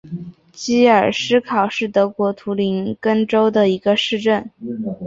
[0.51, 4.49] 基尔施考是德国图林根州的一个市镇。